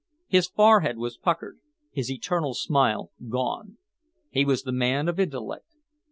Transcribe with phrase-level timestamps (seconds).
[0.27, 1.59] His forehead was puckered,
[1.91, 3.77] his eternal smile gone.
[4.31, 5.75] He was the man of intellect.